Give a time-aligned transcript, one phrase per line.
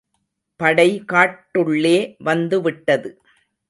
[0.59, 1.97] படை காட்டுள்ளே
[2.23, 3.11] வந்துவிட்டது.